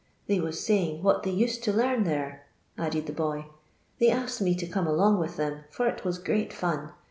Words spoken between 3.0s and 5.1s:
the boy." They asked me to come